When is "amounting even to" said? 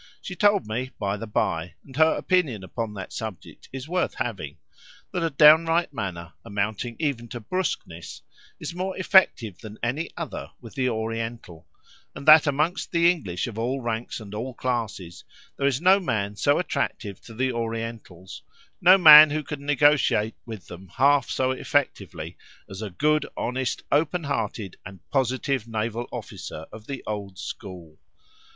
6.43-7.39